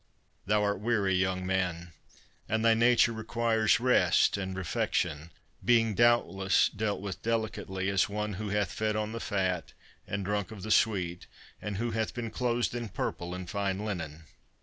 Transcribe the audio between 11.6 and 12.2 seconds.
and who hath